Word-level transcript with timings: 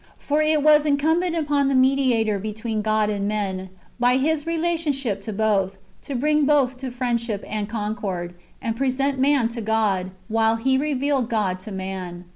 For 0.17 0.41
it 0.41 0.63
was 0.63 0.87
incumbent 0.87 1.35
upon 1.35 1.67
the 1.67 1.75
Mediator 1.75 2.39
be 2.39 2.53
tween 2.53 2.81
God 2.81 3.11
and 3.11 3.27
men, 3.27 3.69
by 3.99 4.17
His 4.17 4.47
relationship 4.47 5.21
to 5.21 5.31
both, 5.31 5.77
to 6.01 6.15
bring 6.15 6.47
both 6.47 6.79
to 6.79 6.89
friendship 6.89 7.43
and 7.47 7.69
concord, 7.69 8.33
and 8.63 8.75
present 8.75 9.19
man 9.19 9.47
to 9.49 9.61
God, 9.61 10.09
while 10.27 10.55
He 10.55 10.75
revealed 10.75 11.29
God 11.29 11.59
to 11.59 11.71
man. 11.71 12.25